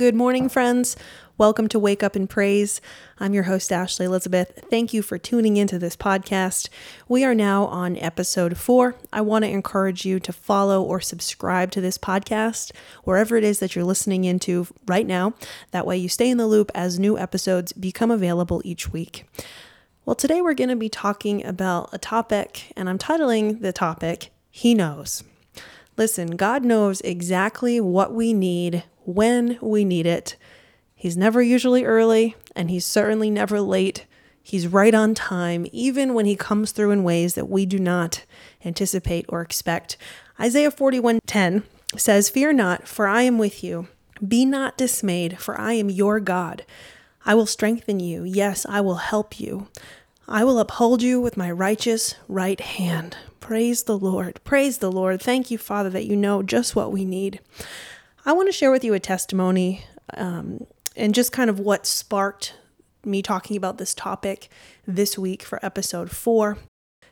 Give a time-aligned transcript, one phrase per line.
[0.00, 0.96] Good morning, friends.
[1.36, 2.80] Welcome to Wake Up and Praise.
[3.18, 4.64] I'm your host, Ashley Elizabeth.
[4.70, 6.70] Thank you for tuning into this podcast.
[7.06, 8.94] We are now on episode four.
[9.12, 12.72] I want to encourage you to follow or subscribe to this podcast
[13.04, 15.34] wherever it is that you're listening into right now.
[15.70, 19.26] That way, you stay in the loop as new episodes become available each week.
[20.06, 24.30] Well, today we're going to be talking about a topic, and I'm titling the topic,
[24.50, 25.24] He Knows.
[25.98, 30.36] Listen, God knows exactly what we need when we need it
[31.00, 34.04] He's never usually early, and he's certainly never late.
[34.42, 38.26] He's right on time, even when he comes through in ways that we do not
[38.66, 39.96] anticipate or expect.
[40.38, 41.62] Isaiah 41:10
[41.96, 43.88] says, "Fear not, for I am with you.
[44.28, 46.66] Be not dismayed, for I am your God.
[47.24, 48.22] I will strengthen you.
[48.22, 49.68] Yes, I will help you.
[50.28, 54.38] I will uphold you with my righteous right hand." Praise the Lord.
[54.44, 55.22] Praise the Lord.
[55.22, 57.40] Thank you, Father, that you know just what we need.
[58.30, 59.82] I want to share with you a testimony
[60.14, 60.64] um,
[60.94, 62.54] and just kind of what sparked
[63.04, 64.48] me talking about this topic
[64.86, 66.56] this week for episode four.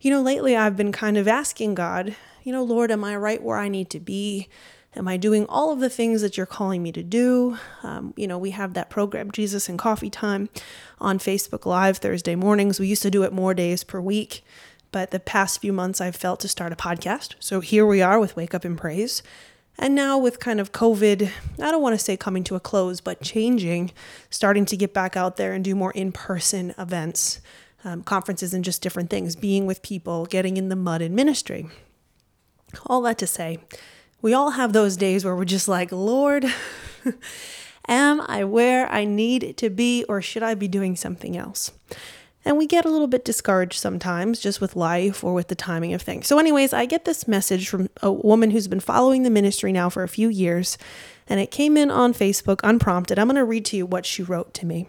[0.00, 3.42] You know, lately I've been kind of asking God, you know, Lord, am I right
[3.42, 4.48] where I need to be?
[4.96, 7.58] Am I doing all of the things that you're calling me to do?
[7.82, 10.48] Um, you know, we have that program, Jesus and Coffee Time,
[10.98, 12.80] on Facebook Live Thursday mornings.
[12.80, 14.42] We used to do it more days per week,
[14.92, 17.34] but the past few months I've felt to start a podcast.
[17.38, 19.22] So here we are with Wake Up and Praise.
[19.78, 23.00] And now, with kind of COVID, I don't want to say coming to a close,
[23.00, 23.90] but changing,
[24.30, 27.40] starting to get back out there and do more in person events,
[27.84, 31.68] um, conferences, and just different things, being with people, getting in the mud in ministry.
[32.86, 33.58] All that to say,
[34.20, 36.46] we all have those days where we're just like, Lord,
[37.88, 41.72] am I where I need to be, or should I be doing something else?
[42.44, 45.94] And we get a little bit discouraged sometimes just with life or with the timing
[45.94, 46.26] of things.
[46.26, 49.88] So, anyways, I get this message from a woman who's been following the ministry now
[49.88, 50.76] for a few years,
[51.28, 53.18] and it came in on Facebook unprompted.
[53.18, 54.88] I'm going to read to you what she wrote to me.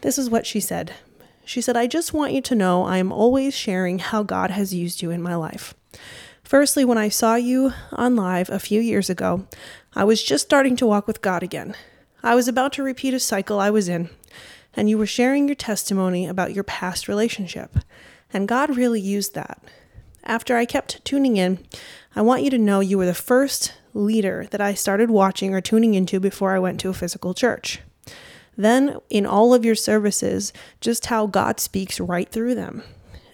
[0.00, 0.94] This is what she said.
[1.44, 4.74] She said, I just want you to know I am always sharing how God has
[4.74, 5.74] used you in my life.
[6.42, 9.46] Firstly, when I saw you on live a few years ago,
[9.94, 11.74] I was just starting to walk with God again.
[12.22, 14.10] I was about to repeat a cycle I was in
[14.78, 17.78] and you were sharing your testimony about your past relationship.
[18.32, 19.60] And God really used that.
[20.22, 21.58] After I kept tuning in,
[22.14, 25.60] I want you to know you were the first leader that I started watching or
[25.60, 27.80] tuning into before I went to a physical church.
[28.56, 32.84] Then, in all of your services, just how God speaks right through them.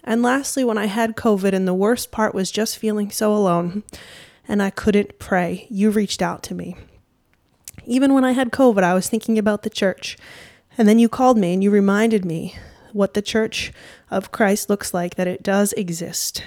[0.03, 3.83] And lastly, when I had COVID and the worst part was just feeling so alone
[4.47, 6.75] and I couldn't pray, you reached out to me.
[7.85, 10.17] Even when I had COVID, I was thinking about the church
[10.77, 12.55] and then you called me and you reminded me
[12.93, 13.73] what the Church
[14.09, 16.43] of Christ looks like, that it does exist.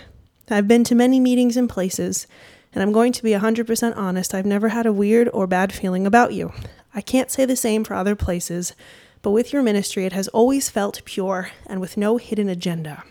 [0.51, 2.27] I've been to many meetings and places,
[2.73, 6.07] and I'm going to be 100% honest, I've never had a weird or bad feeling
[6.07, 6.53] about you.
[6.95, 8.75] I can't say the same for other places,
[9.21, 13.05] but with your ministry, it has always felt pure and with no hidden agenda.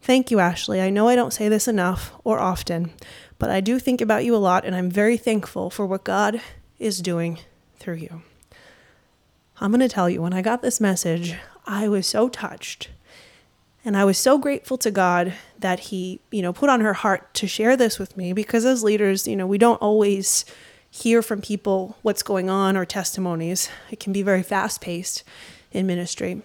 [0.00, 0.80] Thank you, Ashley.
[0.80, 2.92] I know I don't say this enough or often,
[3.38, 6.40] but I do think about you a lot, and I'm very thankful for what God
[6.78, 7.38] is doing
[7.78, 8.22] through you.
[9.60, 12.90] I'm going to tell you, when I got this message, I was so touched.
[13.84, 17.32] And I was so grateful to God that He, you know, put on her heart
[17.34, 20.44] to share this with me because as leaders, you know, we don't always
[20.90, 23.68] hear from people what's going on or testimonies.
[23.90, 25.22] It can be very fast paced
[25.70, 26.42] in ministry.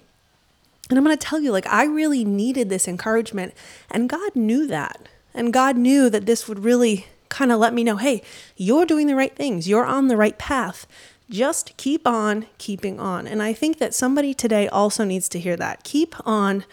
[0.90, 3.54] And I'm going to tell you, like, I really needed this encouragement.
[3.90, 5.08] And God knew that.
[5.34, 8.24] And God knew that this would really kind of let me know hey,
[8.58, 10.88] you're doing the right things, you're on the right path.
[11.30, 13.28] Just keep on keeping on.
[13.28, 15.84] And I think that somebody today also needs to hear that.
[15.84, 16.66] Keep on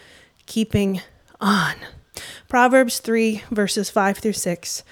[0.47, 1.01] keeping
[1.39, 1.75] on.
[2.47, 4.83] Proverbs 3, verses 5 through 6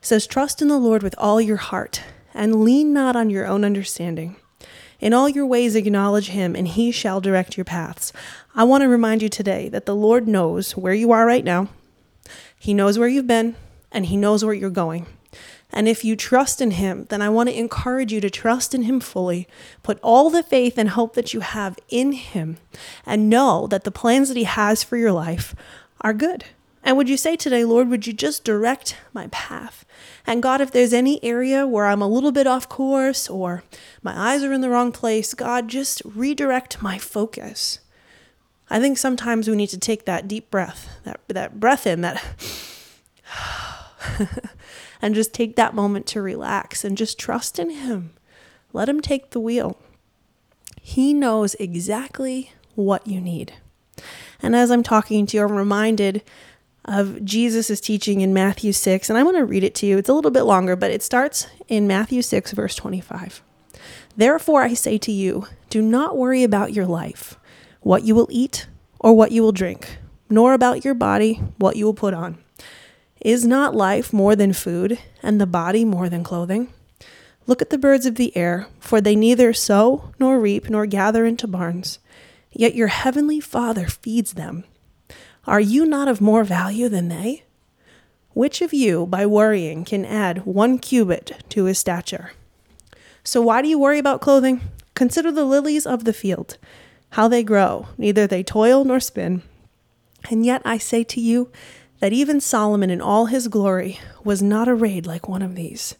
[0.00, 2.02] says, Trust in the Lord with all your heart,
[2.34, 4.36] and lean not on your own understanding.
[4.98, 8.12] In all your ways acknowledge him, and he shall direct your paths.
[8.54, 11.68] I want to remind you today that the Lord knows where you are right now,
[12.58, 13.56] he knows where you've been,
[13.90, 15.06] and he knows where you're going.
[15.72, 18.82] And if you trust in Him, then I want to encourage you to trust in
[18.82, 19.48] Him fully.
[19.82, 22.58] Put all the faith and hope that you have in Him
[23.06, 25.54] and know that the plans that He has for your life
[26.02, 26.44] are good.
[26.84, 29.84] And would you say today, Lord, would you just direct my path?
[30.26, 33.62] And God, if there's any area where I'm a little bit off course or
[34.02, 37.78] my eyes are in the wrong place, God, just redirect my focus.
[38.68, 42.22] I think sometimes we need to take that deep breath, that, that breath in, that
[45.02, 48.14] and just take that moment to relax and just trust in Him.
[48.72, 49.76] Let Him take the wheel.
[50.80, 53.52] He knows exactly what you need.
[54.40, 56.22] And as I'm talking to you, I'm reminded
[56.84, 59.98] of Jesus' teaching in Matthew 6, and I want to read it to you.
[59.98, 63.42] It's a little bit longer, but it starts in Matthew 6, verse 25.
[64.16, 67.38] Therefore, I say to you, do not worry about your life,
[67.80, 68.66] what you will eat
[68.98, 72.38] or what you will drink, nor about your body, what you will put on.
[73.24, 76.72] Is not life more than food, and the body more than clothing?
[77.46, 81.24] Look at the birds of the air, for they neither sow, nor reap, nor gather
[81.24, 82.00] into barns,
[82.50, 84.64] yet your heavenly Father feeds them.
[85.46, 87.44] Are you not of more value than they?
[88.34, 92.32] Which of you, by worrying, can add one cubit to his stature?
[93.22, 94.62] So why do you worry about clothing?
[94.94, 96.58] Consider the lilies of the field,
[97.10, 99.42] how they grow, neither they toil nor spin.
[100.28, 101.52] And yet I say to you
[102.02, 105.94] that even Solomon in all his glory was not arrayed like one of these.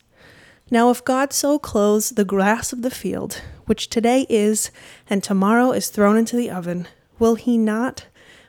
[0.69, 4.73] Now, if God so clothes the grass of the field, which today is
[5.09, 6.89] and tomorrow is thrown into the oven,
[7.21, 8.07] will he not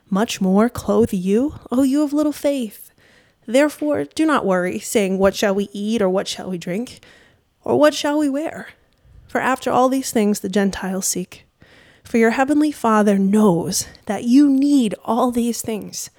[0.09, 2.91] much more clothe you, O you of little faith?
[3.45, 7.05] Therefore, do not worry, saying, What shall we eat, or what shall we drink?
[7.63, 8.69] Or what shall we wear?
[9.27, 11.45] For after all these things the Gentiles seek.
[12.03, 16.09] For your heavenly Father knows that you need all these things.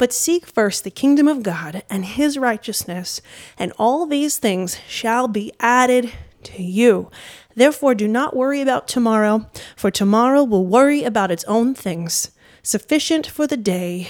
[0.00, 3.20] But seek first the kingdom of God and his righteousness,
[3.58, 6.10] and all these things shall be added
[6.44, 7.10] to you.
[7.54, 12.30] Therefore, do not worry about tomorrow, for tomorrow will worry about its own things.
[12.62, 14.08] Sufficient for the day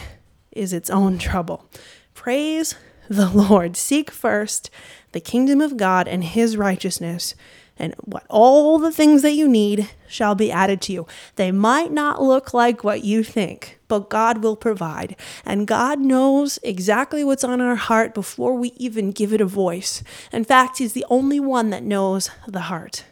[0.53, 1.69] is its own trouble.
[2.15, 2.77] Praise
[3.09, 3.77] the Lord.
[3.77, 4.71] Seek first
[5.11, 7.35] the kingdom of God and his righteousness,
[7.81, 11.07] and what all the things that you need shall be added to you.
[11.37, 15.17] They might not look like what you think, but God will provide.
[15.45, 20.03] And God knows exactly what's on our heart before we even give it a voice.
[20.33, 23.05] In fact, He's the only one that knows the heart.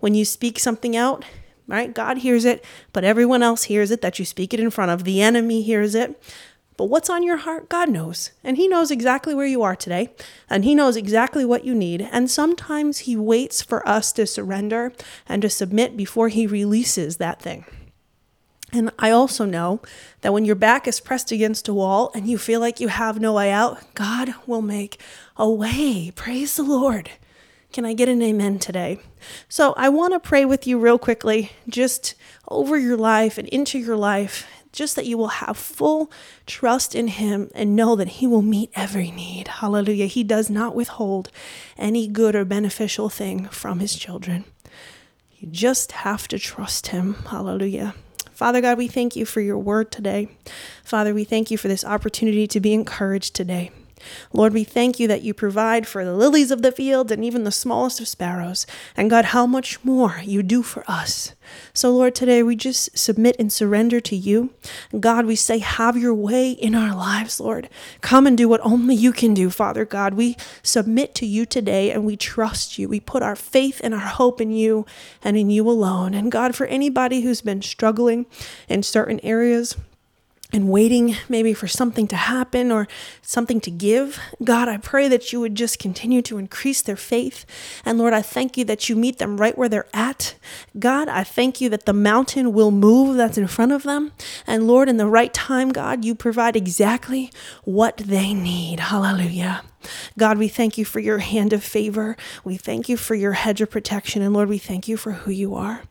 [0.00, 1.24] When you speak something out,
[1.66, 4.90] right, God hears it, but everyone else hears it that you speak it in front
[4.90, 5.04] of.
[5.04, 6.20] The enemy hears it.
[6.78, 8.30] But what's on your heart, God knows.
[8.44, 10.10] And He knows exactly where you are today,
[10.48, 12.08] and He knows exactly what you need.
[12.12, 14.92] And sometimes He waits for us to surrender
[15.28, 17.66] and to submit before He releases that thing.
[18.72, 19.80] And I also know
[20.20, 23.18] that when your back is pressed against a wall and you feel like you have
[23.18, 25.00] no way out, God will make
[25.36, 26.12] a way.
[26.14, 27.10] Praise the Lord.
[27.72, 29.00] Can I get an amen today?
[29.48, 32.14] So I want to pray with you real quickly, just
[32.46, 36.10] over your life and into your life just that you will have full
[36.46, 39.48] trust in Him and know that He will meet every need.
[39.48, 40.06] Hallelujah.
[40.06, 41.30] He does not withhold
[41.76, 44.44] any good or beneficial thing from His children.
[45.38, 47.14] You just have to trust Him.
[47.30, 47.94] Hallelujah.
[48.32, 50.28] Father God, we thank you for your word today.
[50.84, 53.72] Father, we thank you for this opportunity to be encouraged today.
[54.32, 57.44] Lord, we thank you that you provide for the lilies of the field and even
[57.44, 58.66] the smallest of sparrows.
[58.96, 61.34] And God, how much more you do for us.
[61.72, 64.50] So, Lord, today we just submit and surrender to you.
[64.98, 67.68] God, we say, have your way in our lives, Lord.
[68.00, 70.14] Come and do what only you can do, Father God.
[70.14, 72.88] We submit to you today and we trust you.
[72.88, 74.86] We put our faith and our hope in you
[75.22, 76.14] and in you alone.
[76.14, 78.26] And God, for anybody who's been struggling
[78.68, 79.76] in certain areas,
[80.52, 82.88] and waiting maybe for something to happen or
[83.20, 84.18] something to give.
[84.42, 87.44] God, I pray that you would just continue to increase their faith.
[87.84, 90.36] And Lord, I thank you that you meet them right where they're at.
[90.78, 94.12] God, I thank you that the mountain will move that's in front of them.
[94.46, 97.30] And Lord, in the right time, God, you provide exactly
[97.64, 98.80] what they need.
[98.80, 99.62] Hallelujah.
[100.18, 102.16] God, we thank you for your hand of favor.
[102.44, 104.22] We thank you for your hedge of protection.
[104.22, 105.82] And Lord, we thank you for who you are.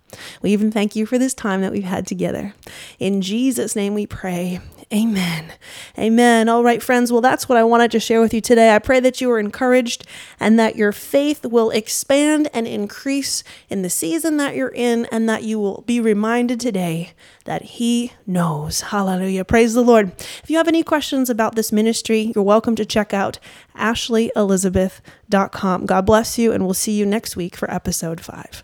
[0.41, 2.53] We even thank you for this time that we've had together.
[2.99, 4.61] In Jesus' name we pray.
[4.93, 5.51] Amen.
[5.99, 6.47] Amen.
[6.47, 7.11] All right, friends.
[7.11, 8.73] Well, that's what I wanted to share with you today.
[8.73, 10.07] I pray that you are encouraged
[10.39, 15.27] and that your faith will expand and increase in the season that you're in, and
[15.27, 17.11] that you will be reminded today
[17.43, 18.79] that He knows.
[18.79, 19.43] Hallelujah.
[19.43, 20.13] Praise the Lord.
[20.41, 23.39] If you have any questions about this ministry, you're welcome to check out
[23.75, 25.85] ashleyelizabeth.com.
[25.85, 28.63] God bless you, and we'll see you next week for episode five.